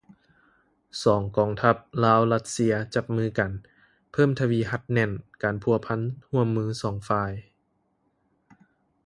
[1.03, 3.51] ສອງກອງທັບ ລາວຣັດເຊຍ ຈັບມືກັນ
[4.11, 5.11] ເພີ່ມທະວີຮັດແໜ້ນ
[5.43, 7.31] ການພົວພັນຮ່ວມມືສອງຝ່າຍ